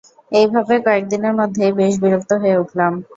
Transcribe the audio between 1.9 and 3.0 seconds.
বিরক্ত হয়ে উঠলাম।